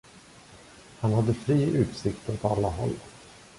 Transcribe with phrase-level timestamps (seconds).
[0.99, 2.95] Han hade fri utsikt åt alla håll.